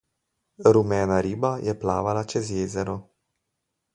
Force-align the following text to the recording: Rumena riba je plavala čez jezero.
Rumena 0.77 1.19
riba 1.25 1.51
je 1.67 1.75
plavala 1.83 2.25
čez 2.33 2.51
jezero. 2.57 2.99